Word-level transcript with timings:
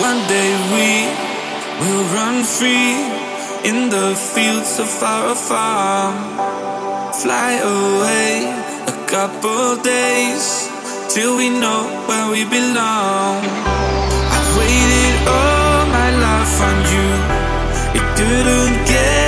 One 0.00 0.26
day 0.28 0.50
we 0.72 0.90
will 1.80 2.04
run 2.16 2.42
free 2.42 2.96
in 3.68 3.90
the 3.90 4.16
fields 4.16 4.78
of 4.80 4.90
our 5.02 5.34
farm. 5.34 6.16
Fly 7.20 7.52
away 7.60 8.48
a 8.88 8.96
couple 9.06 9.76
days 9.82 10.70
till 11.12 11.36
we 11.36 11.50
know 11.50 11.82
where 12.08 12.30
we 12.32 12.44
belong. 12.48 13.44
I've 14.36 14.50
waited 14.56 15.16
all 15.36 15.84
my 15.98 16.10
life 16.26 16.56
on 16.68 16.76
you. 16.94 17.08
It 18.00 18.04
couldn't 18.16 18.76
get 18.88 19.19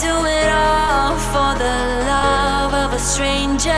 do 0.00 0.14
it 0.26 0.48
all 0.48 1.16
for 1.32 1.50
the 1.58 1.76
love 2.06 2.72
of 2.72 2.92
a 2.92 2.98
stranger. 3.00 3.70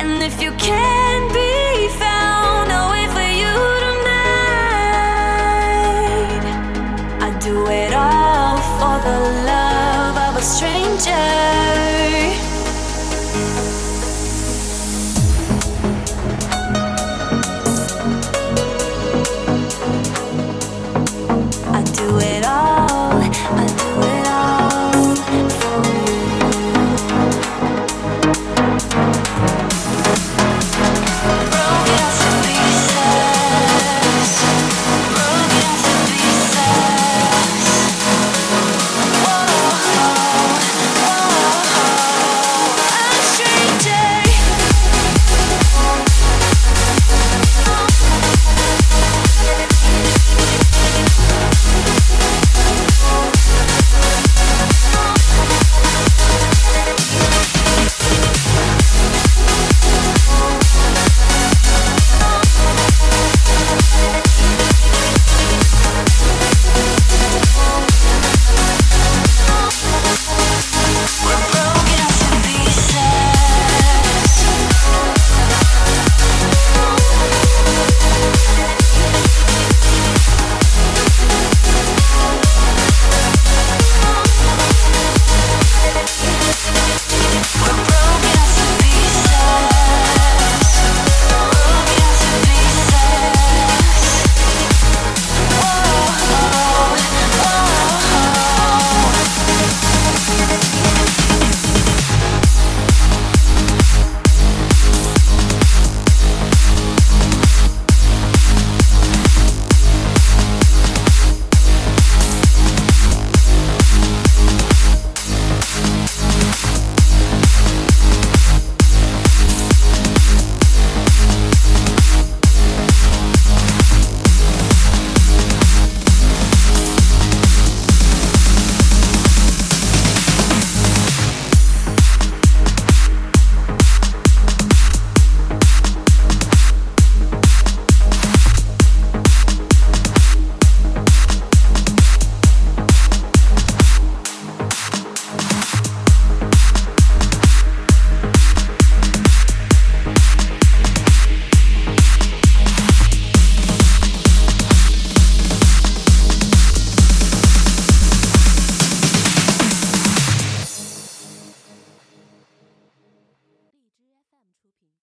And 0.00 0.22
if 0.22 0.42
you 0.42 0.50
care 0.52 0.99